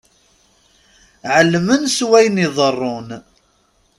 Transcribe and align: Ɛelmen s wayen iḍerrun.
Ɛelmen 1.35 1.83
s 1.95 1.97
wayen 2.09 2.43
iḍerrun. 2.45 3.09